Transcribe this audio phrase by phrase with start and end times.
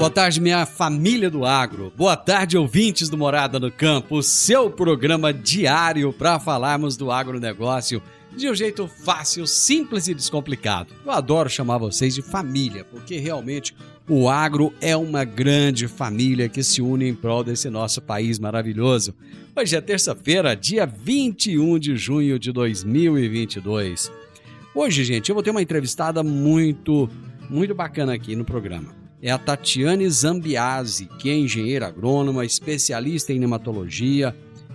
[0.00, 1.92] Boa tarde, minha família do agro.
[1.94, 8.02] Boa tarde, ouvintes do Morada no Campo, seu programa diário para falarmos do agronegócio
[8.34, 10.94] de um jeito fácil, simples e descomplicado.
[11.04, 13.76] Eu adoro chamar vocês de família, porque realmente
[14.08, 19.14] o agro é uma grande família que se une em prol desse nosso país maravilhoso.
[19.54, 24.10] Hoje é terça-feira, dia 21 de junho de 2022.
[24.74, 27.06] Hoje, gente, eu vou ter uma entrevistada muito,
[27.50, 33.38] muito bacana aqui no programa é a Tatiane Zambiase, que é engenheira agrônoma, especialista em
[33.38, 34.34] nematologia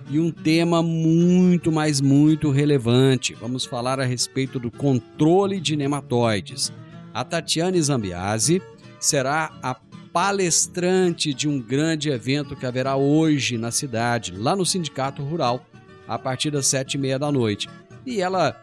[0.09, 3.33] e um tema muito, mas muito relevante.
[3.33, 6.71] Vamos falar a respeito do controle de nematóides.
[7.11, 8.61] A Tatiane Zambiase
[8.99, 9.75] será a
[10.13, 15.65] palestrante de um grande evento que haverá hoje na cidade, lá no Sindicato Rural,
[16.07, 17.67] a partir das sete e meia da noite.
[18.05, 18.55] E ela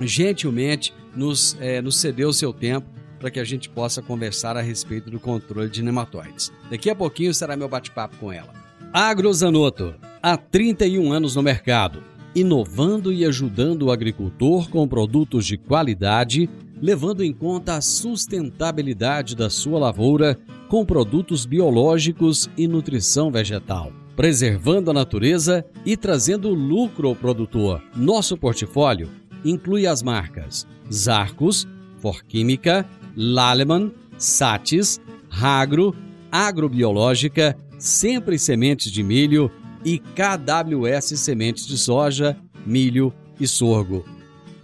[0.00, 2.91] gentilmente nos, é, nos cedeu seu tempo
[3.22, 6.52] para que a gente possa conversar a respeito do controle de nematóides.
[6.68, 8.52] Daqui a pouquinho será meu bate-papo com ela.
[8.92, 12.02] Agrozanoto, há 31 anos no mercado,
[12.34, 16.50] inovando e ajudando o agricultor com produtos de qualidade,
[16.80, 20.36] levando em conta a sustentabilidade da sua lavoura
[20.68, 27.80] com produtos biológicos e nutrição vegetal, preservando a natureza e trazendo lucro ao produtor.
[27.94, 29.08] Nosso portfólio
[29.44, 31.68] inclui as marcas Zarcos,
[32.02, 32.84] Forquímica,
[33.16, 35.94] Laleman, Satis, Ragro,
[36.30, 39.50] Agrobiológica, Sempre Sementes de Milho
[39.84, 44.04] e KWS Sementes de Soja, Milho e Sorgo.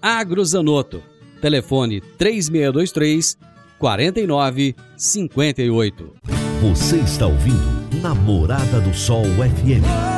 [0.01, 1.03] Agrozanoto.
[1.41, 3.37] Telefone 3623
[3.79, 6.15] 4958.
[6.61, 10.18] Você está ouvindo Namorada do Sol FM.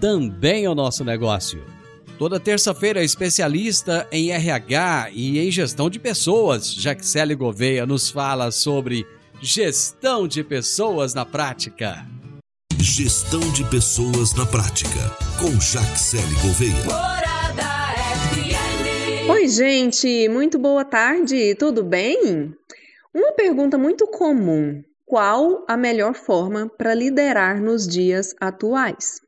[0.00, 1.62] também é o nosso negócio.
[2.18, 9.06] Toda terça-feira, especialista em RH e em gestão de pessoas, Jaxele Gouveia nos fala sobre
[9.40, 12.04] gestão de pessoas na prática.
[12.80, 14.88] Gestão de pessoas na prática,
[15.38, 16.74] com Jaxele Gouveia.
[19.30, 22.52] Oi, gente, muito boa tarde, tudo bem?
[23.14, 29.20] Uma pergunta muito comum: qual a melhor forma para liderar nos dias atuais?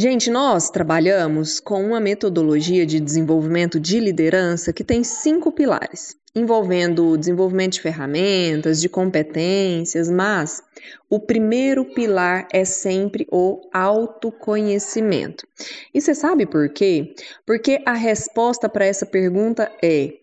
[0.00, 7.06] Gente, nós trabalhamos com uma metodologia de desenvolvimento de liderança que tem cinco pilares, envolvendo
[7.06, 10.62] o desenvolvimento de ferramentas, de competências, mas
[11.10, 15.46] o primeiro pilar é sempre o autoconhecimento.
[15.92, 17.14] E você sabe por quê?
[17.44, 20.14] Porque a resposta para essa pergunta é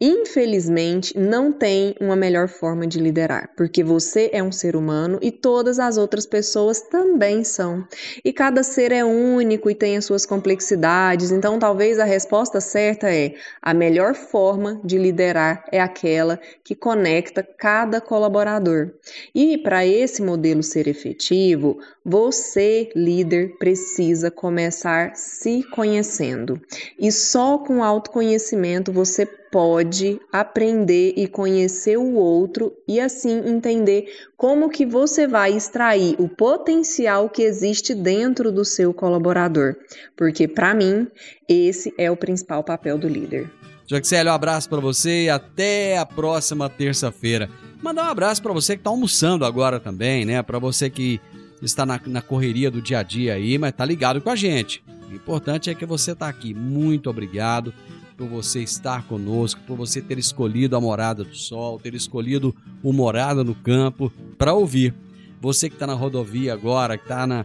[0.00, 5.30] Infelizmente, não tem uma melhor forma de liderar, porque você é um ser humano e
[5.30, 7.86] todas as outras pessoas também são.
[8.24, 13.08] E cada ser é único e tem as suas complexidades, então talvez a resposta certa
[13.12, 18.90] é: a melhor forma de liderar é aquela que conecta cada colaborador.
[19.34, 26.60] E para esse modelo ser efetivo, você, líder, precisa começar se conhecendo.
[26.98, 34.06] E só com autoconhecimento você pode aprender e conhecer o outro e assim entender
[34.36, 39.76] como que você vai extrair o potencial que existe dentro do seu colaborador.
[40.16, 41.06] Porque para mim,
[41.48, 43.48] esse é o principal papel do líder.
[43.86, 47.48] Jaxélio, um abraço para você e até a próxima terça-feira.
[47.80, 50.42] Mandar um abraço para você que está almoçando agora também, né?
[50.42, 51.20] Para você que
[51.62, 54.82] está na, na correria do dia a dia aí, mas tá ligado com a gente
[55.08, 56.52] O importante é que você está aqui.
[56.52, 57.72] Muito obrigado
[58.16, 62.92] por você estar conosco, por você ter escolhido a Morada do Sol, ter escolhido o
[62.92, 64.94] Morada no Campo para ouvir.
[65.40, 67.44] Você que está na rodovia agora, que está na,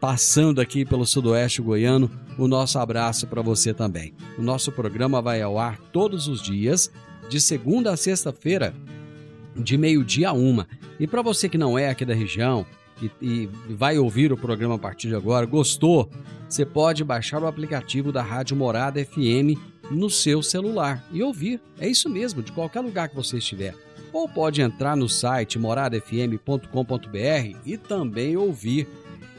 [0.00, 4.14] passando aqui pelo sudoeste goiano, o nosso abraço para você também.
[4.38, 6.90] O nosso programa vai ao ar todos os dias,
[7.28, 8.74] de segunda a sexta-feira,
[9.54, 10.66] de meio-dia a uma.
[10.98, 12.66] E para você que não é aqui da região
[13.00, 16.10] e, e, vai ouvir o programa a partir de agora, gostou,
[16.48, 21.60] você pode baixar o aplicativo da Rádio Morada FM no seu celular e ouvir.
[21.78, 23.74] É isso mesmo, de qualquer lugar que você estiver.
[24.12, 28.88] Ou pode entrar no site moradafm.com.br e também ouvir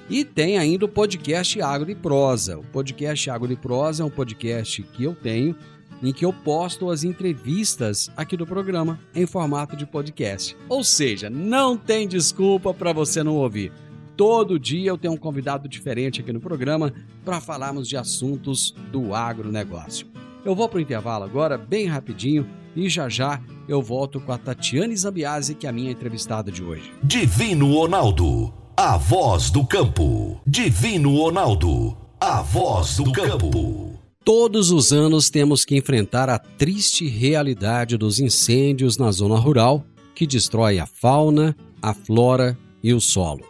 [0.09, 2.59] e tem ainda o podcast Agro e Prosa.
[2.59, 5.55] O podcast Agro e Prosa é um podcast que eu tenho
[6.03, 10.57] em que eu posto as entrevistas aqui do programa em formato de podcast.
[10.67, 13.71] Ou seja, não tem desculpa para você não ouvir.
[14.17, 16.93] Todo dia eu tenho um convidado diferente aqui no programa
[17.23, 20.10] para falarmos de assuntos do agronegócio.
[20.43, 24.37] Eu vou para o intervalo agora, bem rapidinho, e já já eu volto com a
[24.37, 26.91] Tatiane Zambiase, que é a minha entrevistada de hoje.
[27.03, 30.41] Divino Ronaldo a voz do campo.
[30.43, 33.99] Divino Ronaldo, a voz do campo.
[34.25, 39.85] Todos os anos temos que enfrentar a triste realidade dos incêndios na zona rural
[40.15, 43.43] que destrói a fauna, a flora e o solo.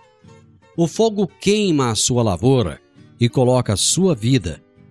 [0.75, 2.81] O fogo queima a sua lavoura
[3.17, 4.61] e coloca a sua vida,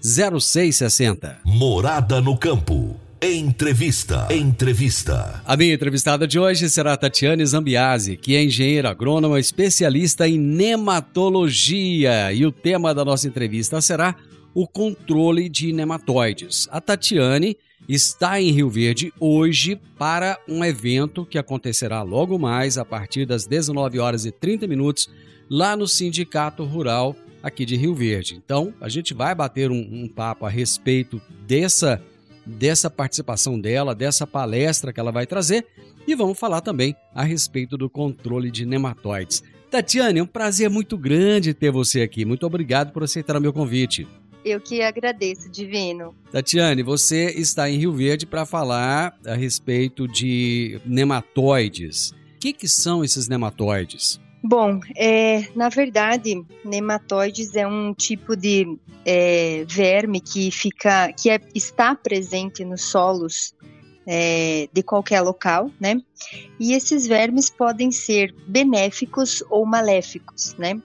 [0.00, 1.40] 0660.
[1.44, 2.96] Morada no campo.
[3.20, 4.28] Entrevista.
[4.30, 5.42] Entrevista.
[5.44, 12.32] A minha entrevistada de hoje será Tatiane Zambiase, que é engenheira agrônoma especialista em nematologia.
[12.32, 14.14] E o tema da nossa entrevista será
[14.54, 16.68] o controle de nematóides.
[16.70, 17.56] A Tatiane
[17.88, 23.46] está em Rio Verde hoje para um evento que acontecerá logo mais a partir das
[23.46, 25.10] 19 horas e 30 minutos
[25.50, 28.34] lá no Sindicato Rural aqui de Rio Verde.
[28.36, 32.02] Então, a gente vai bater um, um papo a respeito dessa
[32.48, 35.66] dessa participação dela, dessa palestra que ela vai trazer
[36.06, 39.42] e vamos falar também a respeito do controle de nematóides.
[39.70, 42.24] Tatiane, é um prazer muito grande ter você aqui.
[42.24, 44.08] Muito obrigado por aceitar o meu convite.
[44.42, 46.14] Eu que agradeço, Divino.
[46.32, 52.12] Tatiane, você está em Rio Verde para falar a respeito de nematóides.
[52.36, 54.18] O que, que são esses nematóides?
[54.48, 61.38] Bom, é, na verdade, nematóides é um tipo de é, verme que fica, que é,
[61.54, 63.54] está presente nos solos
[64.06, 66.00] é, de qualquer local, né?
[66.58, 70.80] E esses vermes podem ser benéficos ou maléficos, né?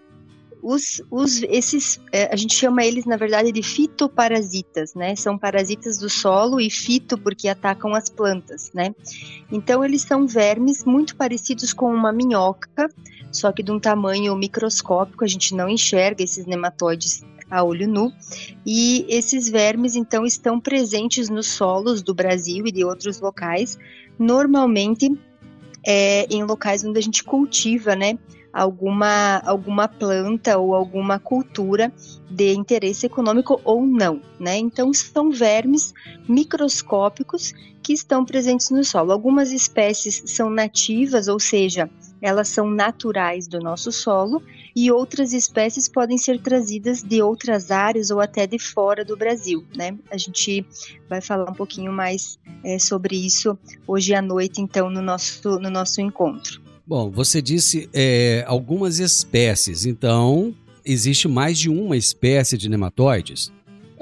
[0.64, 5.14] Os, os, esses, é, a gente chama eles, na verdade, de fitoparasitas, né?
[5.14, 8.96] São parasitas do solo e fito porque atacam as plantas, né?
[9.52, 12.90] Então, eles são vermes muito parecidos com uma minhoca,
[13.30, 18.14] só que de um tamanho microscópico, a gente não enxerga esses nematóides a olho nu.
[18.66, 23.78] E esses vermes, então, estão presentes nos solos do Brasil e de outros locais,
[24.18, 25.12] normalmente
[25.86, 28.18] é, em locais onde a gente cultiva, né?
[28.54, 31.92] Alguma, alguma planta ou alguma cultura
[32.30, 34.58] de interesse econômico ou não, né?
[34.58, 35.92] Então são vermes
[36.30, 39.12] microscópicos que estão presentes no solo.
[39.12, 41.90] Algumas espécies são nativas, ou seja,
[42.22, 44.42] elas são naturais do nosso solo
[44.74, 49.66] e outras espécies podem ser trazidas de outras áreas ou até de fora do Brasil,
[49.76, 49.98] né?
[50.10, 50.66] A gente
[51.10, 55.70] vai falar um pouquinho mais é, sobre isso hoje à noite, então, no nosso, no
[55.70, 56.63] nosso encontro.
[56.86, 60.54] Bom, você disse é, algumas espécies, então
[60.86, 63.52] existe mais de uma espécie de nematóides?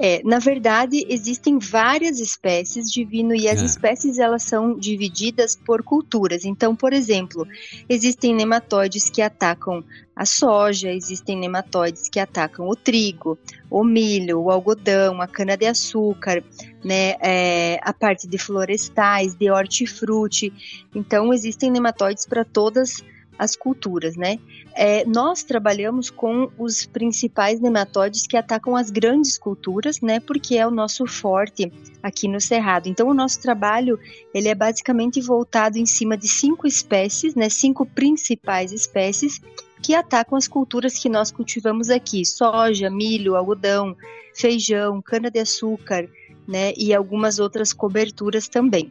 [0.04, 3.64] É, na verdade, existem várias espécies de vino e as é.
[3.64, 6.44] espécies elas são divididas por culturas.
[6.44, 7.46] Então, por exemplo,
[7.88, 9.84] existem nematóides que atacam
[10.16, 13.38] a soja, existem nematóides que atacam o trigo,
[13.70, 16.42] o milho, o algodão, a cana-de-açúcar,
[16.84, 20.52] né, é, a parte de florestais, de hortifruti.
[20.92, 23.04] Então, existem nematóides para todas
[23.42, 24.38] as culturas, né?
[24.74, 30.20] É, nós trabalhamos com os principais nematóides que atacam as grandes culturas, né?
[30.20, 32.88] Porque é o nosso forte aqui no Cerrado.
[32.88, 33.98] Então, o nosso trabalho
[34.32, 37.48] ele é basicamente voltado em cima de cinco espécies, né?
[37.48, 39.40] Cinco principais espécies
[39.82, 43.96] que atacam as culturas que nós cultivamos aqui: soja, milho, algodão,
[44.34, 46.08] feijão, cana-de-açúcar,
[46.46, 48.90] né, e algumas outras coberturas também.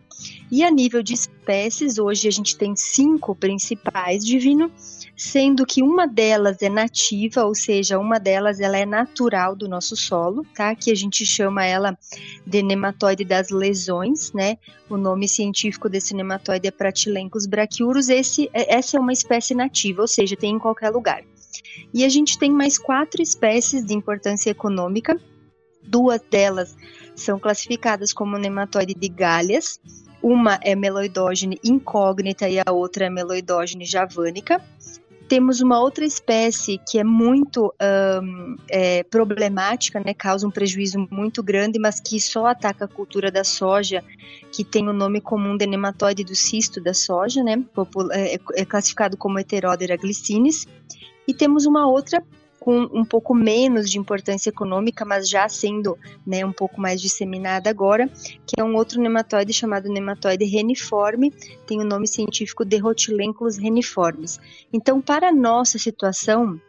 [0.51, 4.71] E a nível de espécies, hoje a gente tem cinco principais divino,
[5.15, 9.95] sendo que uma delas é nativa, ou seja, uma delas ela é natural do nosso
[9.95, 10.73] solo, tá?
[10.75, 11.97] Que a gente chama ela
[12.45, 14.57] de nematóide das lesões, né?
[14.89, 18.09] O nome científico desse nematóide é Pratilencos brachiurus.
[18.09, 21.23] Esse, é, essa é uma espécie nativa, ou seja, tem em qualquer lugar.
[21.93, 25.19] E a gente tem mais quatro espécies de importância econômica.
[25.83, 26.75] Duas delas
[27.15, 29.79] são classificadas como nematóide de galhas.
[30.21, 34.61] Uma é meloidógene incógnita e a outra é meloidógene javânica.
[35.27, 37.73] Temos uma outra espécie que é muito
[38.21, 43.31] um, é, problemática, né, causa um prejuízo muito grande, mas que só ataca a cultura
[43.31, 44.03] da soja,
[44.51, 47.63] que tem o nome comum de nematóide do cisto da soja, né,
[48.11, 50.67] é, é classificado como Heterodera glycinis.
[51.25, 52.21] E temos uma outra
[52.61, 57.71] com um pouco menos de importância econômica, mas já sendo né, um pouco mais disseminada
[57.71, 58.07] agora,
[58.45, 61.31] que é um outro nematóide chamado nematóide reniforme,
[61.65, 64.39] tem o nome científico de Rotilenculus reniformes.
[64.71, 66.61] Então, para a nossa situação,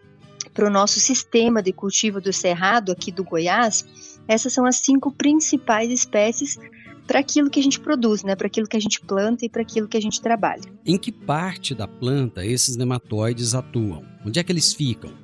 [0.54, 3.84] para o nosso sistema de cultivo do cerrado aqui do Goiás,
[4.26, 6.58] essas são as cinco principais espécies
[7.06, 8.34] para aquilo que a gente produz, né?
[8.34, 10.62] Para aquilo que a gente planta e para aquilo que a gente trabalha.
[10.86, 14.02] Em que parte da planta esses nematóides atuam?
[14.24, 15.21] Onde é que eles ficam?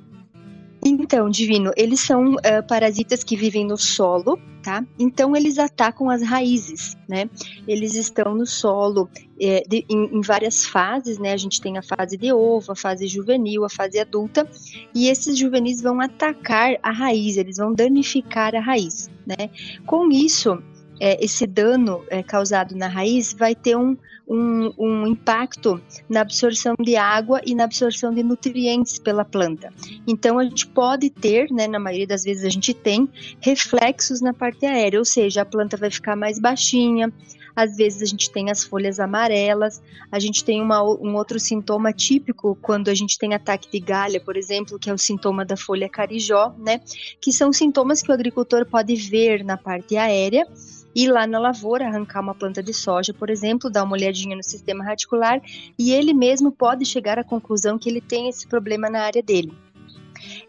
[0.83, 4.85] Então, Divino, eles são uh, parasitas que vivem no solo, tá?
[4.97, 7.29] Então, eles atacam as raízes, né?
[7.67, 9.09] Eles estão no solo
[9.39, 11.33] é, de, em, em, várias fases, né?
[11.33, 14.49] A gente tem a fase de ovo, a fase juvenil, a fase adulta,
[14.95, 19.49] e esses juvenis vão atacar a raiz, eles vão danificar a raiz, né?
[19.85, 20.61] Com isso,
[20.99, 23.95] é, esse dano é, causado na raiz vai ter um,
[24.27, 29.73] um, um, impacto na absorção de água e na absorção de nutrientes pela planta.
[30.05, 34.33] Então a gente pode ter, né, na maioria das vezes a gente tem, reflexos na
[34.33, 37.11] parte aérea, ou seja, a planta vai ficar mais baixinha,
[37.55, 41.91] às vezes a gente tem as folhas amarelas, a gente tem uma, um outro sintoma
[41.91, 45.57] típico quando a gente tem ataque de galha, por exemplo, que é o sintoma da
[45.57, 46.79] folha carijó, né?
[47.19, 50.47] Que são sintomas que o agricultor pode ver na parte aérea
[50.95, 54.43] ir lá na lavoura, arrancar uma planta de soja, por exemplo, dar uma olhadinha no
[54.43, 55.41] sistema radicular
[55.77, 59.53] e ele mesmo pode chegar à conclusão que ele tem esse problema na área dele.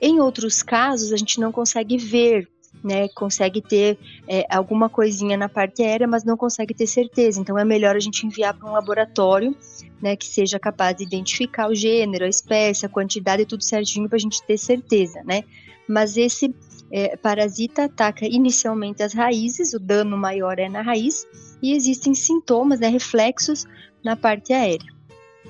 [0.01, 2.49] Em outros casos, a gente não consegue ver
[2.83, 7.41] né, consegue ter é, alguma coisinha na parte aérea, mas não consegue ter certeza.
[7.41, 9.55] Então é melhor a gente enviar para um laboratório,
[10.01, 14.17] né, que seja capaz de identificar o gênero, a espécie, a quantidade, tudo certinho para
[14.17, 15.45] a gente ter certeza, né?
[15.87, 16.55] Mas esse
[16.91, 21.27] é, parasita ataca inicialmente as raízes, o dano maior é na raiz,
[21.63, 23.67] e existem sintomas, né, reflexos
[24.05, 24.91] na parte aérea.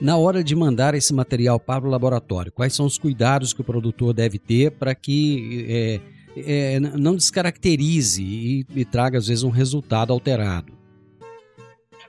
[0.00, 3.64] Na hora de mandar esse material para o laboratório, quais são os cuidados que o
[3.64, 9.50] produtor deve ter para que é, é, não descaracterize e, e, traga, às vezes, um
[9.50, 10.72] resultado alterado?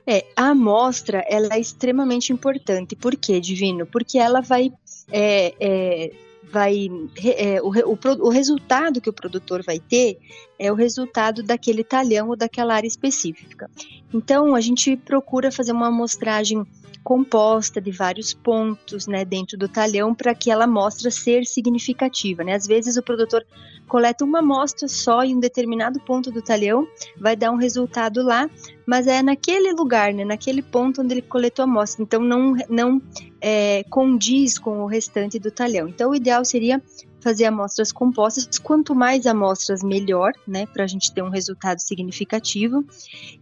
[0.06, 2.96] É, a amostra ela é extremamente importante.
[2.96, 3.86] Por quê, Divino?
[3.86, 4.72] Porque ela vai
[5.10, 6.12] é, é
[6.50, 6.88] vai
[7.24, 10.18] é, o, o, o, resultado que o produtor vai ter
[10.58, 13.70] é o resultado daquele talhão ou daquela área específica.
[14.12, 16.66] Então a gente procura fazer uma amostragem
[17.02, 22.44] composta de vários pontos né, dentro do talhão para que ela mostre ser significativa.
[22.44, 22.54] Né?
[22.54, 23.44] Às vezes o produtor
[23.88, 28.48] coleta uma amostra só em um determinado ponto do talhão, vai dar um resultado lá,
[28.86, 33.02] mas é naquele lugar, né, naquele ponto onde ele coletou a amostra, então não, não
[33.40, 35.88] é, condiz com o restante do talhão.
[35.88, 36.80] Então o ideal seria
[37.22, 38.58] fazer amostras compostas.
[38.58, 42.84] Quanto mais amostras, melhor, né, para a gente ter um resultado significativo.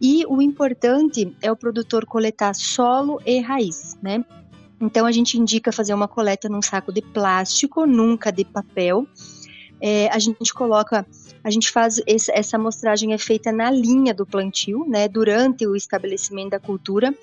[0.01, 4.25] E o importante é o produtor coletar solo e raiz, né?
[4.81, 9.07] Então a gente indica fazer uma coleta num saco de plástico, nunca de papel.
[9.81, 11.07] É, a gente coloca
[11.43, 15.75] a gente faz esse, essa amostragem é feita na linha do plantio, né, durante o
[15.75, 17.15] estabelecimento da cultura.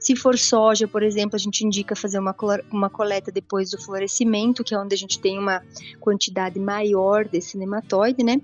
[0.00, 2.34] Se for soja, por exemplo, a gente indica fazer uma,
[2.70, 5.62] uma coleta depois do florescimento, que é onde a gente tem uma
[6.00, 8.40] quantidade maior desse nematóide, né?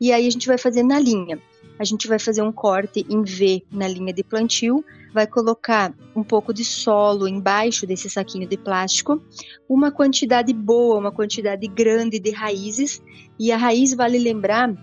[0.00, 1.38] E aí a gente vai fazer na linha.
[1.78, 4.84] A gente vai fazer um corte em V na linha de plantio,
[5.16, 9.22] vai colocar um pouco de solo embaixo desse saquinho de plástico,
[9.66, 13.02] uma quantidade boa, uma quantidade grande de raízes,
[13.38, 14.74] e a raiz vale lembrar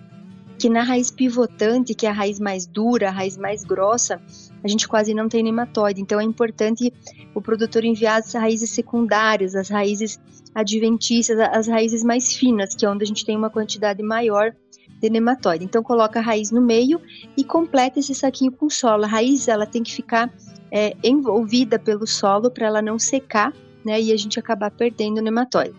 [0.57, 4.19] que na raiz pivotante, que é a raiz mais dura, a raiz mais grossa,
[4.63, 6.01] a gente quase não tem nematóide.
[6.01, 6.91] Então é importante
[7.35, 10.19] o produtor enviar as raízes secundárias, as raízes
[10.55, 14.55] adventícias, as raízes mais finas, que é onde a gente tem uma quantidade maior
[15.03, 15.65] de nematóide.
[15.65, 17.01] Então coloca a raiz no meio
[17.35, 19.03] e completa esse saquinho com solo.
[19.03, 20.33] A raiz ela tem que ficar
[20.71, 24.01] é, envolvida pelo solo para ela não secar, né?
[24.01, 25.75] E a gente acabar perdendo o nematóide.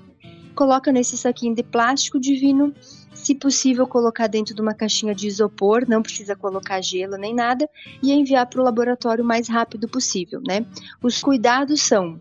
[0.54, 2.73] Coloca nesse saquinho de plástico divino,
[3.14, 7.69] se possível colocar dentro de uma caixinha de isopor, não precisa colocar gelo nem nada,
[8.02, 10.66] e enviar para o laboratório o mais rápido possível, né?
[11.02, 12.21] Os cuidados são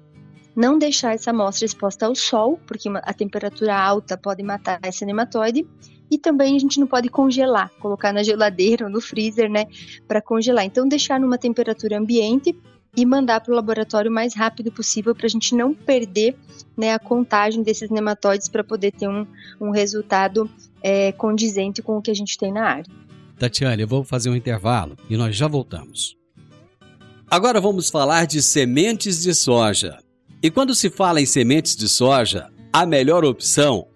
[0.56, 5.68] não deixar essa amostra exposta ao sol, porque a temperatura alta pode matar esse nematóide,
[6.14, 9.66] e também a gente não pode congelar, colocar na geladeira ou no freezer, né,
[10.08, 10.64] para congelar.
[10.64, 12.56] Então, deixar numa temperatura ambiente
[12.96, 16.36] e mandar para o laboratório o mais rápido possível para a gente não perder
[16.78, 19.26] né, a contagem desses nematóides para poder ter um,
[19.60, 20.48] um resultado
[20.84, 22.86] é, condizente com o que a gente tem na área.
[23.40, 26.16] Tatiane, eu vou fazer um intervalo e nós já voltamos.
[27.28, 29.98] Agora vamos falar de sementes de soja.
[30.44, 33.88] E quando se fala em sementes de soja, a melhor opção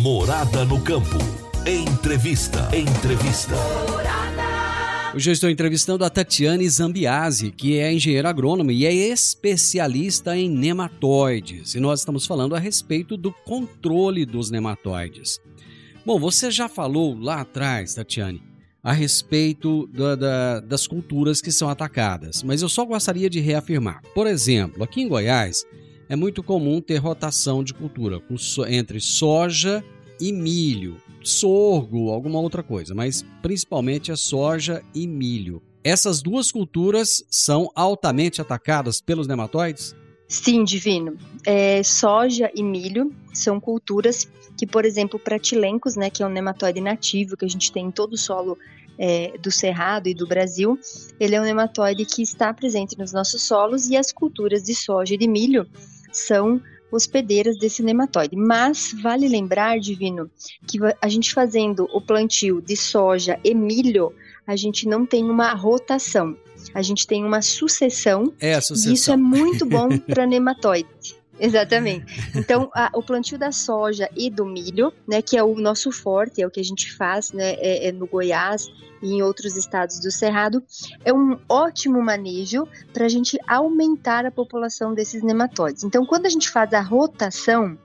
[0.00, 1.18] Morada no campo.
[1.66, 2.68] Entrevista.
[2.76, 3.54] Entrevista.
[5.14, 10.50] Hoje eu estou entrevistando a Tatiane Zambiase, que é engenheira agrônoma e é especialista em
[10.50, 11.74] nematóides.
[11.74, 15.40] E nós estamos falando a respeito do controle dos nematóides.
[16.04, 18.42] Bom, você já falou lá atrás, Tatiane,
[18.82, 24.02] a respeito da, da, das culturas que são atacadas, mas eu só gostaria de reafirmar.
[24.14, 25.64] Por exemplo, aqui em Goiás,
[26.08, 28.20] é muito comum ter rotação de cultura
[28.68, 29.84] entre soja
[30.20, 35.62] e milho, sorgo, alguma outra coisa, mas principalmente a soja e milho.
[35.82, 39.94] Essas duas culturas são altamente atacadas pelos nematóides?
[40.26, 41.18] Sim, Divino.
[41.44, 46.80] É, soja e milho são culturas que, por exemplo, pratilencos, né, que é um nematóide
[46.80, 48.56] nativo que a gente tem em todo o solo
[48.98, 50.78] é, do Cerrado e do Brasil,
[51.18, 55.14] ele é um nematóide que está presente nos nossos solos e as culturas de soja
[55.14, 55.66] e de milho
[56.18, 58.36] são hospedeiras desse nematóide.
[58.36, 60.30] Mas vale lembrar, Divino,
[60.66, 64.12] que a gente fazendo o plantio de soja e milho,
[64.46, 66.36] a gente não tem uma rotação.
[66.72, 68.32] A gente tem uma sucessão.
[68.40, 68.92] É a sucessão.
[68.92, 70.88] E isso é muito bom para nematóide.
[71.38, 72.06] Exatamente.
[72.34, 76.40] Então, a, o plantio da soja e do milho, né, que é o nosso forte,
[76.40, 78.70] é o que a gente faz, né, é, é no Goiás
[79.04, 80.62] e em outros estados do Cerrado,
[81.04, 85.84] é um ótimo manejo para a gente aumentar a população desses nematóides.
[85.84, 87.78] Então, quando a gente faz a rotação,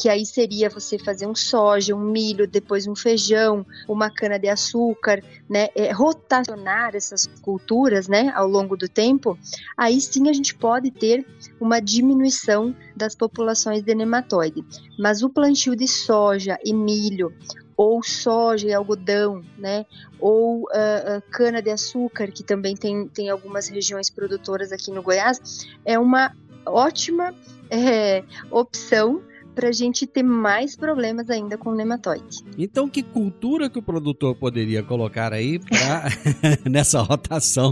[0.00, 4.48] que aí seria você fazer um soja, um milho, depois um feijão, uma cana de
[4.48, 9.36] açúcar, né, é, rotacionar essas culturas, né, ao longo do tempo,
[9.76, 11.26] aí sim a gente pode ter
[11.60, 14.64] uma diminuição das populações de nematóide.
[14.98, 17.32] Mas o plantio de soja e milho,
[17.78, 19.86] ou soja e algodão, né?
[20.18, 25.00] Ou uh, uh, cana de açúcar, que também tem, tem algumas regiões produtoras aqui no
[25.00, 26.34] Goiás, é uma
[26.66, 27.32] ótima
[27.70, 29.22] é, opção
[29.54, 32.44] para a gente ter mais problemas ainda com o nematóide.
[32.58, 36.08] Então, que cultura que o produtor poderia colocar aí pra,
[36.68, 37.70] nessa rotação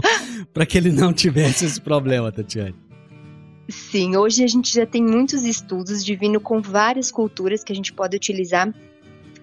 [0.53, 2.75] para que ele não tivesse esse problema, Tatiane?
[3.69, 7.75] Sim, hoje a gente já tem muitos estudos de vinho com várias culturas que a
[7.75, 8.73] gente pode utilizar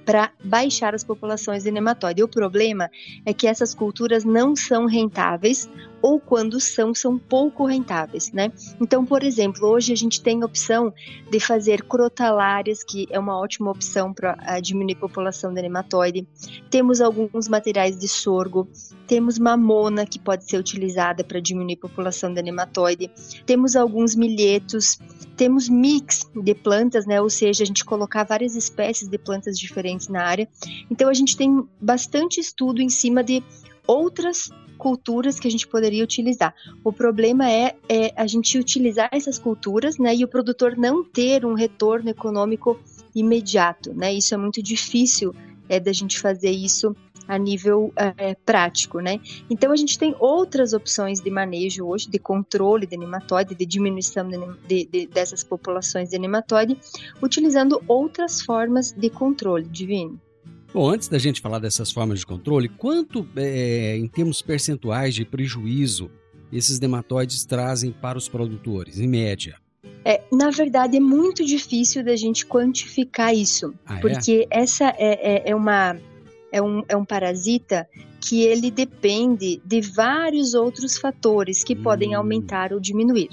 [0.04, 2.22] para baixar as populações de nematóide.
[2.22, 2.90] O problema
[3.24, 5.68] é que essas culturas não são rentáveis
[6.04, 8.52] ou quando são, são pouco rentáveis, né?
[8.78, 10.92] Então, por exemplo, hoje a gente tem a opção
[11.30, 16.28] de fazer crotalárias, que é uma ótima opção para ah, diminuir a população de nematóide.
[16.68, 18.68] Temos alguns materiais de sorgo,
[19.06, 23.10] temos mamona, que pode ser utilizada para diminuir a população de nematóide.
[23.46, 24.98] Temos alguns milhetos,
[25.38, 27.18] temos mix de plantas, né?
[27.18, 30.46] Ou seja, a gente colocar várias espécies de plantas diferentes na área.
[30.90, 33.42] Então, a gente tem bastante estudo em cima de
[33.86, 36.54] outras culturas que a gente poderia utilizar.
[36.82, 41.44] O problema é, é a gente utilizar essas culturas, né, e o produtor não ter
[41.44, 42.78] um retorno econômico
[43.14, 44.12] imediato, né?
[44.12, 45.34] Isso é muito difícil
[45.68, 46.94] é da gente fazer isso
[47.26, 49.18] a nível é, prático, né?
[49.48, 54.28] Então a gente tem outras opções de manejo hoje, de controle de nematóide, de diminuição
[54.28, 56.76] de, de, de, dessas populações de nematóide,
[57.22, 60.20] utilizando outras formas de controle, Divino.
[60.74, 65.24] Bom, antes da gente falar dessas formas de controle, quanto é, em termos percentuais de
[65.24, 66.10] prejuízo
[66.52, 69.56] esses nematóides trazem para os produtores, em média?
[70.04, 74.00] É, na verdade, é muito difícil da gente quantificar isso, ah, é?
[74.00, 75.96] porque essa é, é, é uma
[76.50, 77.88] é um, é um parasita
[78.20, 81.82] que ele depende de vários outros fatores que hum.
[81.84, 83.28] podem aumentar ou diminuir.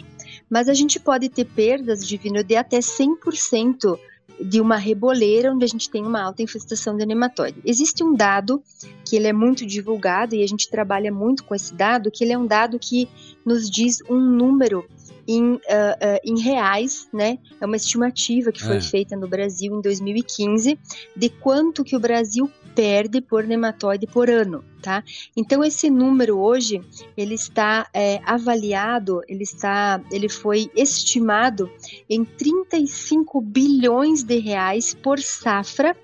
[0.47, 3.97] Mas a gente pode ter perdas de vinho de até 100%
[4.43, 7.61] de uma reboleira onde a gente tem uma alta infestação de nematóide.
[7.65, 8.61] Existe um dado
[9.05, 12.33] que ele é muito divulgado e a gente trabalha muito com esse dado, que ele
[12.33, 13.07] é um dado que
[13.45, 14.85] nos diz um número
[15.27, 17.37] em, uh, uh, em reais, né?
[17.59, 18.81] É uma estimativa que foi é.
[18.81, 20.77] feita no Brasil em 2015
[21.15, 25.03] de quanto que o Brasil perde por nematóide por ano, tá?
[25.35, 26.81] Então esse número hoje
[27.15, 31.69] ele está é, avaliado, ele está, ele foi estimado
[32.09, 35.95] em 35 bilhões de reais por safra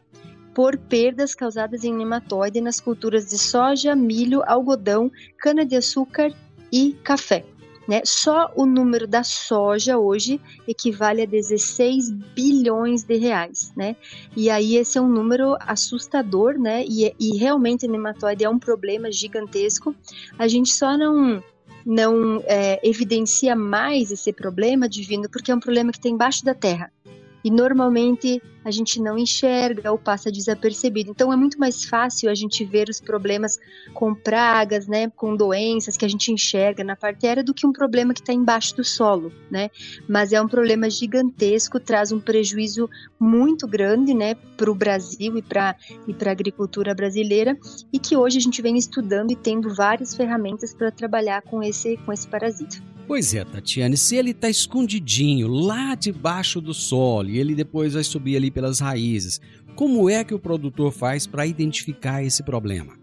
[0.54, 6.34] por perdas causadas em nematóide nas culturas de soja, milho, algodão, cana-de-açúcar
[6.72, 7.46] e café.
[7.88, 8.02] Né?
[8.04, 13.96] Só o número da soja hoje equivale a 16 bilhões de reais, né?
[14.36, 16.84] E aí esse é um número assustador, né?
[16.86, 19.96] E, e realmente o nematóide é um problema gigantesco.
[20.38, 21.42] A gente só não
[21.86, 26.54] não é, evidencia mais esse problema divino porque é um problema que tem embaixo da
[26.54, 26.92] terra
[27.44, 31.12] e normalmente a gente não enxerga ou passa desapercebido.
[31.12, 33.58] Então é muito mais fácil a gente ver os problemas
[33.94, 37.72] com pragas, né, com doenças que a gente enxerga na parte aérea do que um
[37.72, 39.70] problema que está embaixo do solo, né?
[40.08, 45.42] Mas é um problema gigantesco, traz um prejuízo muito grande, né, para o Brasil e
[45.42, 45.76] para
[46.08, 47.58] e para a agricultura brasileira
[47.92, 51.98] e que hoje a gente vem estudando e tendo várias ferramentas para trabalhar com esse
[51.98, 52.97] com esse parasita.
[53.08, 58.04] Pois é, Tatiane, se ele está escondidinho lá debaixo do solo e ele depois vai
[58.04, 59.40] subir ali pelas raízes,
[59.78, 63.00] como é que o produtor faz para identificar esse problema?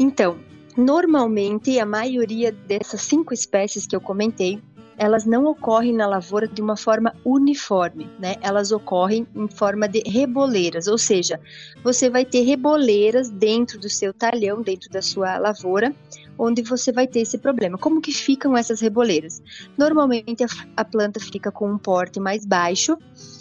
[0.00, 0.36] Então,
[0.76, 4.60] normalmente a maioria dessas cinco espécies que eu comentei,
[4.98, 8.36] elas não ocorrem na lavoura de uma forma uniforme, né?
[8.40, 11.40] Elas ocorrem em forma de reboleiras, ou seja,
[11.82, 15.94] você vai ter reboleiras dentro do seu talhão, dentro da sua lavoura,
[16.38, 17.78] onde você vai ter esse problema.
[17.78, 19.42] Como que ficam essas reboleiras?
[19.76, 22.96] Normalmente a, a planta fica com um porte mais baixo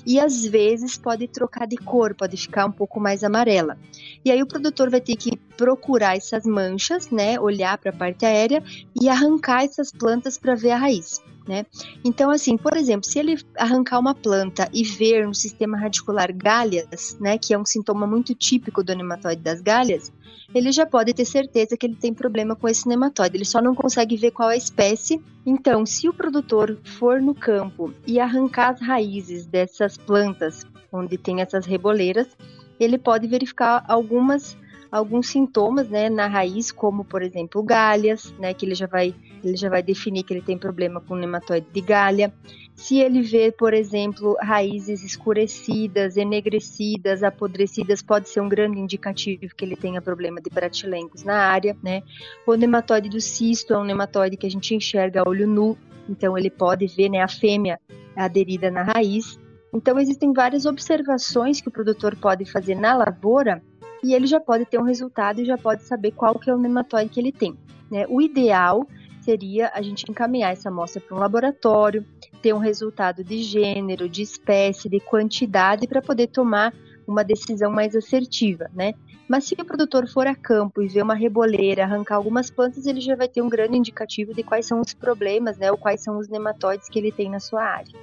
[0.06, 3.78] e às vezes pode trocar de cor, pode ficar um pouco mais amarela.
[4.24, 8.26] E aí o produtor vai ter que procurar essas manchas, né, olhar para a parte
[8.26, 8.64] aérea
[9.00, 11.22] e arrancar essas plantas para ver a raiz.
[11.48, 11.64] Né?
[12.04, 17.16] Então, assim, por exemplo, se ele arrancar uma planta e ver no sistema radicular galhas,
[17.20, 20.12] né, que é um sintoma muito típico do nematóide das galhas,
[20.54, 23.38] ele já pode ter certeza que ele tem problema com esse nematóide.
[23.38, 25.22] Ele só não consegue ver qual é a espécie.
[25.46, 31.42] Então, se o produtor for no campo e arrancar as raízes dessas plantas onde tem
[31.42, 32.28] essas reboleiras,
[32.80, 34.58] ele pode verificar algumas
[34.92, 39.14] alguns sintomas, né, na raiz, como por exemplo galhas, né, que ele já vai
[39.48, 42.34] ele já vai definir que ele tem problema com nematóide de galha.
[42.76, 49.64] Se ele vê, por exemplo, raízes escurecidas, enegrecidas, apodrecidas, pode ser um grande indicativo que
[49.64, 52.04] ele tenha problema de bratilencos na área, né?
[52.46, 55.78] O nematóide do cisto é um nematóide que a gente enxerga a olho nu,
[56.10, 57.80] então ele pode ver, né, a fêmea
[58.16, 59.40] aderida na raiz.
[59.74, 63.62] Então existem várias observações que o produtor pode fazer na lavoura
[64.04, 66.58] e ele já pode ter um resultado e já pode saber qual que é o
[66.58, 67.58] nematóide que ele tem.
[67.92, 68.06] Né?
[68.08, 68.88] O ideal
[69.26, 72.06] seria a gente encaminhar essa amostra para um laboratório,
[72.42, 76.72] ter um resultado de gênero, de espécie, de quantidade para poder tomar
[77.08, 78.94] uma decisão mais assertiva, né?
[79.28, 83.02] Mas se o produtor for a campo e ver uma reboleira, arrancar algumas plantas, ele
[83.02, 85.72] já vai ter um grande indicativo de quais são os problemas, né?
[85.72, 87.94] Ou quais são os nematóides que ele tem na sua área.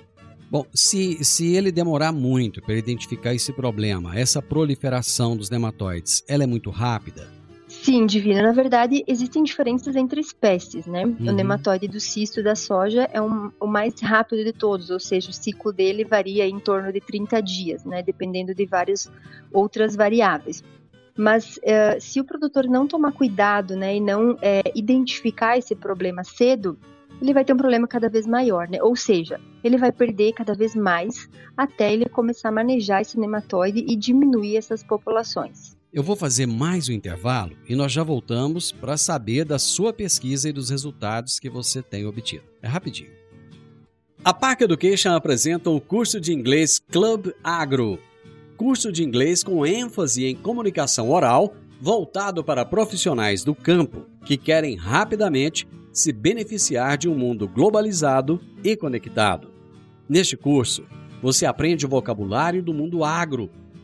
[0.51, 6.43] Bom, se, se ele demorar muito para identificar esse problema, essa proliferação dos nematóides, ela
[6.43, 7.42] é muito rápida?
[7.83, 8.43] Sim, Divina.
[8.43, 11.05] Na verdade, existem diferenças entre espécies, né?
[11.05, 11.17] Uhum.
[11.31, 15.31] O nematóide do cisto da soja é um, o mais rápido de todos, ou seja,
[15.31, 18.01] o ciclo dele varia em torno de 30 dias, né?
[18.01, 19.11] Dependendo de várias
[19.53, 20.63] outras variáveis.
[21.19, 26.23] Mas uh, se o produtor não tomar cuidado, né, e não é, identificar esse problema
[26.23, 26.79] cedo,
[27.21, 28.81] ele vai ter um problema cada vez maior, né?
[28.81, 33.85] Ou seja, ele vai perder cada vez mais até ele começar a manejar esse nematóide
[33.89, 35.82] e diminuir essas populações.
[35.93, 40.49] Eu vou fazer mais um intervalo e nós já voltamos para saber da sua pesquisa
[40.49, 42.45] e dos resultados que você tem obtido.
[42.63, 43.11] É rapidinho.
[44.25, 47.99] A Park Education apresenta o curso de inglês Club Agro,
[48.57, 54.77] curso de inglês com ênfase em comunicação oral, voltado para profissionais do campo que querem
[54.77, 59.51] rapidamente se beneficiar de um mundo globalizado e conectado.
[60.09, 60.87] Neste curso,
[61.21, 63.51] você aprende o vocabulário do mundo agro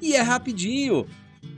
[0.00, 1.06] e é rapidinho.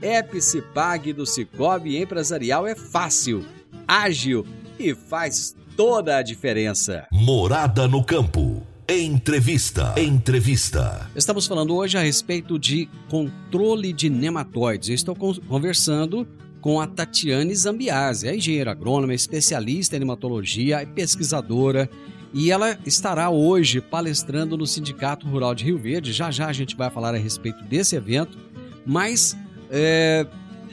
[0.01, 3.45] Epicipag do Cicobi Empresarial é fácil,
[3.87, 4.45] ágil
[4.79, 7.07] e faz toda a diferença.
[7.11, 8.63] Morada no campo.
[8.87, 9.93] Entrevista.
[9.97, 11.09] Entrevista.
[11.15, 14.89] Estamos falando hoje a respeito de controle de nematóides.
[14.89, 16.27] Eu estou conversando
[16.59, 21.89] com a Tatiane Zambiase, é engenheira agrônoma, especialista em nematologia, é pesquisadora
[22.33, 26.11] e ela estará hoje palestrando no Sindicato Rural de Rio Verde.
[26.11, 28.37] Já já a gente vai falar a respeito desse evento,
[28.85, 29.37] mas
[29.69, 30.25] é,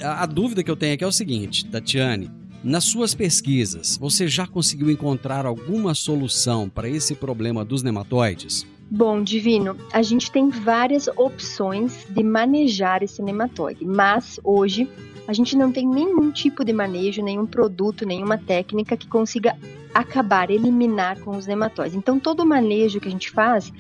[0.03, 2.31] a, dúvida que eu tenho aqui é o seguinte, Tatiane.
[2.63, 8.67] Nas suas pesquisas, você já conseguiu encontrar alguma solução para esse problema dos nematóides?
[8.91, 14.89] Bom, Divino, a gente tem várias opções de manejar esse nematóide, mas hoje
[15.27, 19.57] a gente não tem nenhum tipo de manejo, nenhum produto, nenhuma técnica que consiga
[19.95, 21.97] acabar, eliminar com os nematóides.
[21.97, 23.73] Então, todo o manejo que a gente faz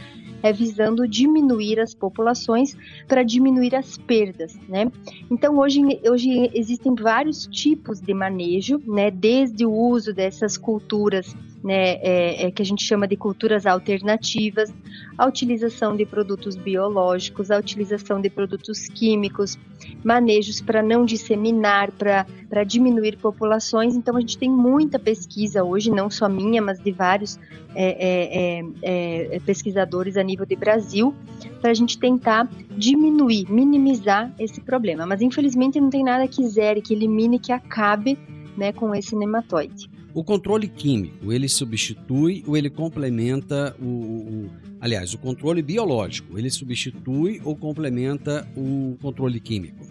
[0.43, 2.77] é visando diminuir as populações
[3.07, 4.91] para diminuir as perdas, né?
[5.31, 9.11] Então hoje, hoje existem vários tipos de manejo, né?
[9.11, 14.73] Desde o uso dessas culturas né, é, é, que a gente chama de culturas alternativas,
[15.17, 19.59] a utilização de produtos biológicos, a utilização de produtos químicos,
[20.03, 23.95] manejos para não disseminar, para diminuir populações.
[23.95, 27.39] Então, a gente tem muita pesquisa hoje, não só minha, mas de vários
[27.75, 31.15] é, é, é, é pesquisadores a nível de Brasil,
[31.61, 35.05] para a gente tentar diminuir, minimizar esse problema.
[35.05, 38.19] Mas, infelizmente, não tem nada que zere, que elimine, que acabe
[38.57, 40.00] né, com esse nematóide.
[40.13, 46.51] O controle químico, ele substitui ou ele complementa o, o, aliás, o controle biológico, ele
[46.51, 49.87] substitui ou complementa o controle químico?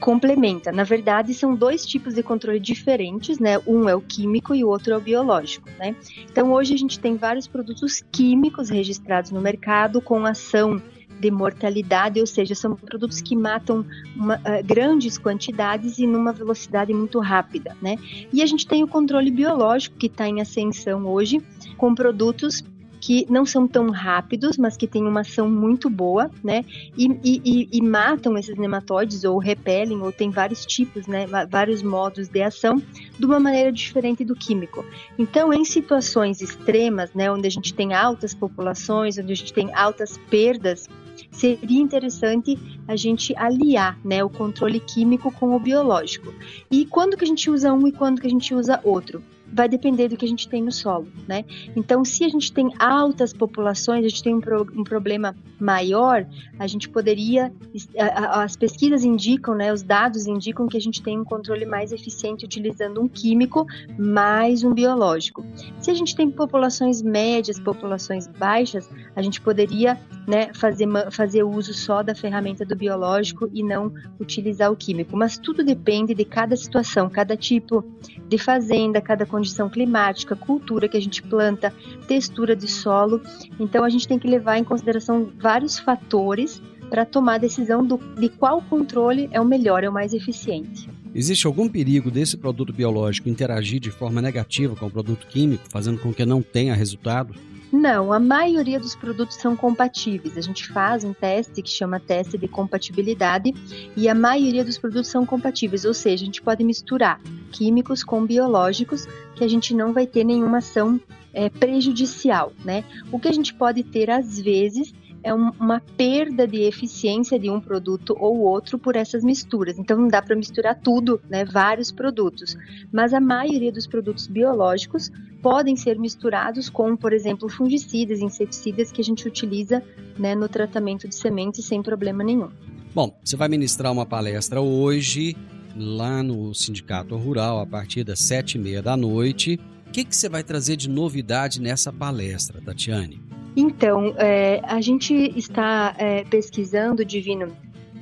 [0.00, 0.72] Complementa.
[0.72, 3.58] Na verdade, são dois tipos de controle diferentes, né?
[3.66, 5.94] Um é o químico e o outro é o biológico, né?
[6.24, 10.82] Então, hoje a gente tem vários produtos químicos registrados no mercado com ação
[11.20, 13.84] de mortalidade, ou seja, são produtos que matam
[14.16, 17.96] uma, uh, grandes quantidades e numa velocidade muito rápida, né?
[18.32, 21.42] E a gente tem o controle biológico que está em ascensão hoje,
[21.76, 22.64] com produtos
[23.00, 26.64] que não são tão rápidos, mas que têm uma ação muito boa, né?
[26.96, 31.26] E, e, e, matam esses nematóides, ou repelem, ou tem vários tipos, né?
[31.48, 32.80] Vários modos de ação,
[33.18, 34.84] de uma maneira diferente do químico.
[35.18, 37.32] Então, em situações extremas, né?
[37.32, 40.86] Onde a gente tem altas populações, onde a gente tem altas perdas
[41.30, 46.32] seria interessante a gente aliar né, o controle químico com o biológico.
[46.70, 49.22] E quando que a gente usa um e quando que a gente usa outro?
[49.52, 51.44] vai depender do que a gente tem no solo, né?
[51.74, 56.26] Então, se a gente tem altas populações, a gente tem um, pro, um problema maior,
[56.58, 57.52] a gente poderia,
[57.96, 62.44] as pesquisas indicam, né, os dados indicam que a gente tem um controle mais eficiente
[62.44, 63.66] utilizando um químico
[63.98, 65.44] mais um biológico.
[65.80, 69.98] Se a gente tem populações médias, populações baixas, a gente poderia,
[70.30, 75.16] né, fazer, fazer uso só da ferramenta do, biológico e não utilizar o químico.
[75.16, 77.84] Mas tudo depende de cada situação, cada tipo
[78.28, 81.74] de fazenda, cada condição climática, cultura que a gente planta,
[82.06, 83.20] textura de solo.
[83.58, 87.98] Então a gente tem que levar em consideração vários fatores para tomar a decisão do,
[88.16, 90.88] de qual controle é o melhor, é o mais eficiente.
[91.12, 95.98] Existe algum perigo desse produto biológico interagir de forma negativa com o produto químico, fazendo
[95.98, 97.34] com que não tenha resultado?
[97.72, 100.36] Não, a maioria dos produtos são compatíveis.
[100.36, 103.54] A gente faz um teste que chama teste de compatibilidade
[103.96, 107.20] e a maioria dos produtos são compatíveis, ou seja, a gente pode misturar
[107.52, 109.06] químicos com biológicos
[109.36, 111.00] que a gente não vai ter nenhuma ação
[111.32, 112.84] é, prejudicial, né?
[113.12, 117.50] O que a gente pode ter às vezes é um, uma perda de eficiência de
[117.50, 119.78] um produto ou outro por essas misturas.
[119.78, 122.56] Então não dá para misturar tudo, né, vários produtos.
[122.92, 125.10] Mas a maioria dos produtos biológicos
[125.42, 129.82] podem ser misturados com, por exemplo, fungicidas, inseticidas que a gente utiliza
[130.18, 132.50] né, no tratamento de sementes sem problema nenhum.
[132.94, 135.36] Bom, você vai ministrar uma palestra hoje
[135.76, 139.58] lá no Sindicato Rural a partir das sete e meia da noite.
[139.86, 143.20] O que, que você vai trazer de novidade nessa palestra, Tatiane?
[143.56, 147.48] Então, é, a gente está é, pesquisando, Divino,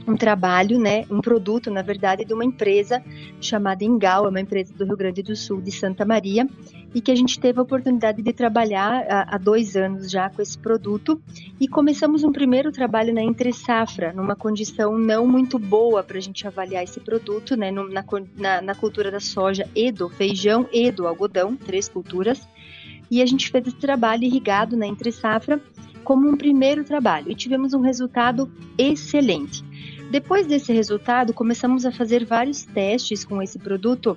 [0.06, 3.02] um trabalho, né, um produto, na verdade, de uma empresa
[3.40, 6.48] chamada Engal, é uma empresa do Rio Grande do Sul, de Santa Maria,
[6.94, 10.40] e que a gente teve a oportunidade de trabalhar há, há dois anos já com
[10.40, 11.20] esse produto,
[11.60, 16.20] e começamos um primeiro trabalho na entre safra, numa condição não muito boa para a
[16.20, 18.04] gente avaliar esse produto, né, na,
[18.36, 22.46] na, na cultura da soja e do feijão e do algodão, três culturas,
[23.10, 25.60] e a gente fez esse trabalho irrigado na entre safra
[26.04, 27.30] como um primeiro trabalho.
[27.30, 29.67] E tivemos um resultado excelente.
[30.10, 34.16] Depois desse resultado, começamos a fazer vários testes com esse produto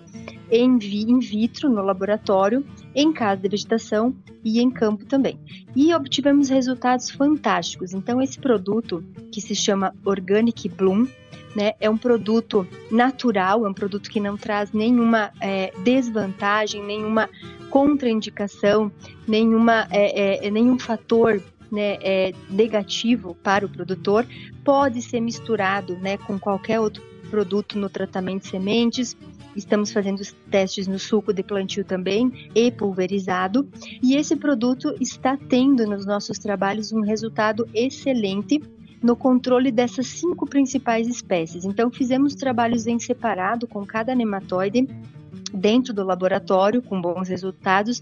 [0.49, 5.37] em, in vitro, no laboratório, em casa de vegetação e em campo também.
[5.75, 7.93] E obtivemos resultados fantásticos.
[7.93, 11.07] Então, esse produto, que se chama Organic Bloom,
[11.53, 17.29] né, é um produto natural, é um produto que não traz nenhuma é, desvantagem, nenhuma
[17.69, 18.89] contraindicação,
[19.27, 24.27] nenhuma, é, é, nenhum fator né, é, negativo para o produtor,
[24.63, 29.15] pode ser misturado né, com qualquer outro produto no tratamento de sementes.
[29.55, 33.67] Estamos fazendo testes no suco de plantio também e pulverizado.
[34.01, 38.61] E esse produto está tendo nos nossos trabalhos um resultado excelente
[39.01, 41.65] no controle dessas cinco principais espécies.
[41.65, 44.87] Então, fizemos trabalhos em separado com cada nematóide
[45.53, 48.01] dentro do laboratório com bons resultados.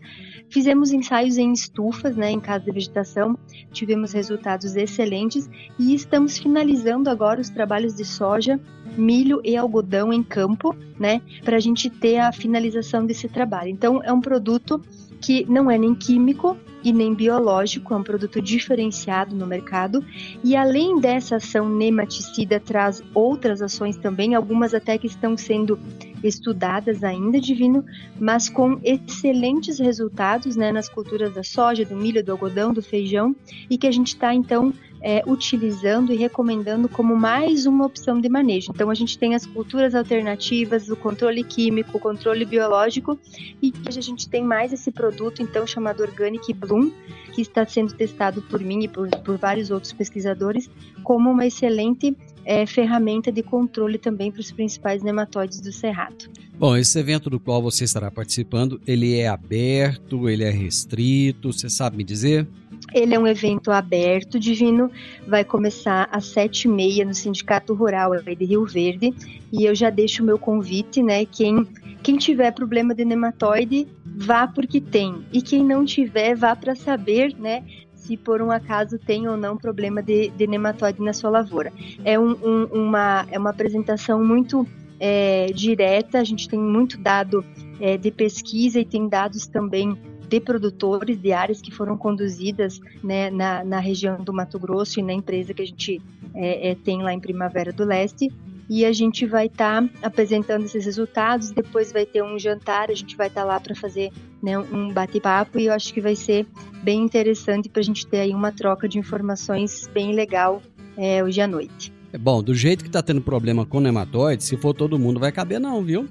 [0.50, 3.38] Fizemos ensaios em estufas, né, em casa de vegetação,
[3.72, 8.60] tivemos resultados excelentes e estamos finalizando agora os trabalhos de soja,
[8.98, 13.70] milho e algodão em campo, né, para a gente ter a finalização desse trabalho.
[13.70, 14.82] Então, é um produto
[15.22, 20.04] que não é nem químico e nem biológico, é um produto diferenciado no mercado.
[20.44, 25.78] E além dessa ação nematicida, traz outras ações também, algumas até que estão sendo
[26.24, 27.86] estudadas ainda, Divino,
[28.20, 33.36] mas com excelentes resultados né, nas culturas da soja, do milho, do algodão, do feijão,
[33.70, 38.28] e que a gente está então é, utilizando e recomendando como mais uma opção de
[38.28, 38.72] manejo.
[38.74, 43.18] Então, a gente tem as culturas alternativas, o controle químico, o controle biológico,
[43.62, 46.92] e hoje a gente tem mais esse produto, então, chamado Organic Bloom,
[47.34, 50.70] que está sendo testado por mim e por, por vários outros pesquisadores,
[51.04, 56.30] como uma excelente é, ferramenta de controle também para os principais nematóides do cerrado.
[56.58, 61.70] Bom, esse evento do qual você estará participando, ele é aberto, ele é restrito, você
[61.70, 62.46] sabe me dizer?
[62.94, 64.92] Ele é um evento aberto, divino,
[65.28, 69.14] vai começar às sete e meia no Sindicato Rural de Rio Verde,
[69.52, 71.66] e eu já deixo o meu convite, né, quem,
[72.04, 77.36] quem tiver problema de nematóide, vá porque tem, e quem não tiver, vá para saber,
[77.38, 77.64] né,
[78.00, 81.72] se por um acaso tem ou não problema de, de nematóide na sua lavoura.
[82.04, 84.66] É, um, um, uma, é uma apresentação muito
[85.00, 87.44] é, direta, a gente tem muito dado
[87.80, 89.98] é, de pesquisa e tem dados também
[90.28, 95.04] de produtores de áreas que foram conduzidas né, na, na região do Mato Grosso e
[95.04, 96.02] na empresa que a gente
[96.36, 98.32] é, é, tem lá em Primavera do Leste.
[98.70, 101.52] E a gente vai estar tá apresentando esses resultados.
[101.52, 104.12] Depois vai ter um jantar, a gente vai estar tá lá para fazer
[104.42, 105.60] né, um bate-papo.
[105.60, 106.46] E eu acho que vai ser
[106.84, 110.62] bem interessante para a gente ter aí uma troca de informações bem legal
[110.96, 111.92] é, hoje à noite.
[112.12, 115.32] É bom, do jeito que está tendo problema com nematóide, se for todo mundo, vai
[115.32, 116.08] caber não, viu?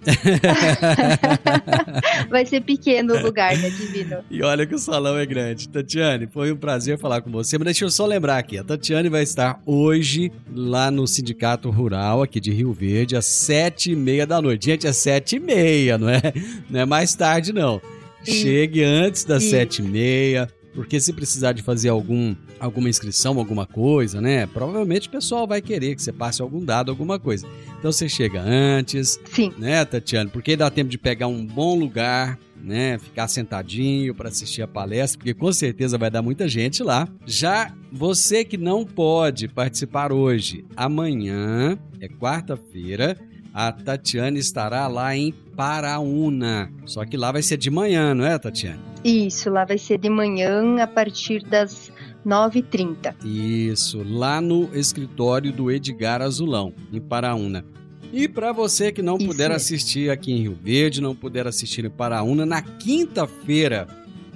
[2.30, 4.18] Vai ser pequeno o lugar, né, Divino?
[4.30, 5.68] E olha que o salão é grande.
[5.68, 7.58] Tatiane, foi um prazer falar com você.
[7.58, 12.22] Mas deixa eu só lembrar aqui: a Tatiane vai estar hoje lá no Sindicato Rural,
[12.22, 14.66] aqui de Rio Verde, às sete e meia da noite.
[14.66, 16.20] Gente, é sete e meia, não é?
[16.68, 17.80] Não é mais tarde, não.
[18.22, 23.66] Chegue antes das sete e meia Porque se precisar de fazer algum, alguma inscrição, alguma
[23.66, 24.46] coisa, né?
[24.46, 27.46] Provavelmente o pessoal vai querer que você passe algum dado, alguma coisa.
[27.78, 29.52] Então você chega antes, Sim.
[29.58, 30.28] né, Tatiana?
[30.30, 32.98] Porque dá tempo de pegar um bom lugar, né?
[32.98, 37.08] Ficar sentadinho para assistir a palestra, porque com certeza vai dar muita gente lá.
[37.24, 43.16] Já você que não pode participar hoje, amanhã é quarta-feira.
[43.52, 46.70] A Tatiana estará lá em Paraúna.
[46.84, 48.78] Só que lá vai ser de manhã, não é, Tatiana?
[49.02, 51.90] Isso, lá vai ser de manhã a partir das
[52.26, 53.14] 9h30.
[53.24, 57.64] Isso, lá no escritório do Edgar Azulão, em Paraúna.
[58.12, 59.56] E para você que não Isso puder mesmo.
[59.56, 63.86] assistir aqui em Rio Verde, não puder assistir em Paraúna, na quinta-feira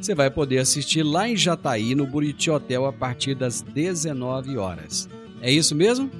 [0.05, 5.09] você vai poder assistir lá em Jataí, no Buriti Hotel, a partir das 19 horas.
[5.41, 6.11] É isso mesmo?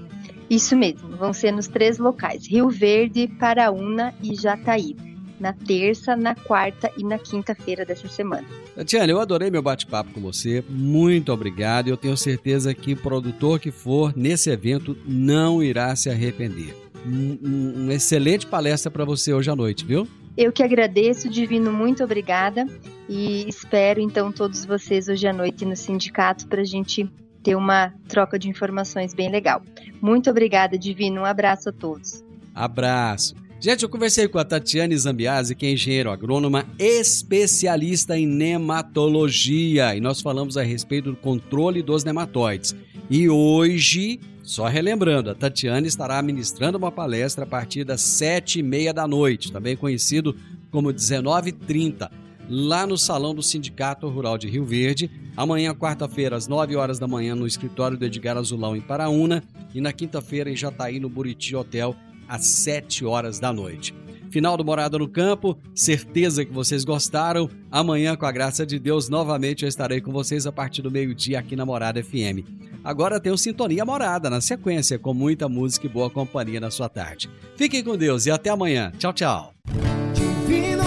[0.49, 4.97] Isso mesmo, vão ser nos três locais: Rio Verde, Paraúna e Jataí.
[5.41, 8.45] Na terça, na quarta e na quinta-feira dessa semana.
[8.77, 10.65] Tatiana, eu adorei meu bate-papo com você.
[10.69, 11.89] Muito obrigado.
[11.89, 16.75] Eu tenho certeza que o produtor que for nesse evento não irá se arrepender.
[17.07, 20.07] Um, um- uma excelente palestra para você hoje à noite, viu?
[20.37, 22.67] Eu que agradeço, Divino, muito obrigada.
[23.09, 27.09] E espero então todos vocês hoje à noite no sindicato para a gente
[27.43, 29.63] ter uma troca de informações bem legal.
[30.01, 31.21] Muito obrigada, Divino.
[31.21, 32.25] Um abraço a todos.
[32.55, 33.35] Abraço.
[33.65, 40.03] Gente, eu conversei com a Tatiane Zambiase, que é engenheiro agrônoma especialista em nematologia, e
[40.03, 42.77] nós falamos a respeito do controle dos nematóides.
[43.09, 48.63] E hoje, só relembrando, a Tatiane estará ministrando uma palestra a partir das sete e
[48.63, 50.37] meia da noite, também conhecido
[50.71, 52.11] como 19h30,
[52.47, 55.11] lá no Salão do Sindicato Rural de Rio Verde.
[55.35, 59.43] Amanhã, quarta-feira, às 9 horas da manhã, no escritório do Edgar Azulão, em Paraúna.
[59.75, 61.97] E na quinta-feira, em Jataí, no Buriti Hotel,
[62.29, 63.95] às 7 horas da noite.
[64.31, 67.49] Final do Morada no Campo, certeza que vocês gostaram.
[67.71, 71.39] Amanhã, com a graça de Deus, novamente eu estarei com vocês a partir do meio-dia
[71.39, 72.45] aqui na Morada FM.
[72.83, 76.89] Agora tem o Sintonia Morada na sequência, com muita música e boa companhia na sua
[76.89, 77.31] tarde.
[77.57, 78.93] Fiquem com Deus e até amanhã.
[78.99, 79.55] Tchau, tchau.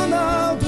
[0.07, 0.67] Ronaldo,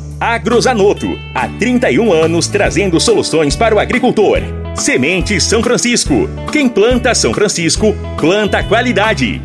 [0.21, 4.37] Agrozanoto, há 31 anos trazendo soluções para o agricultor.
[4.75, 6.29] Semente São Francisco.
[6.51, 9.41] Quem planta São Francisco, planta qualidade.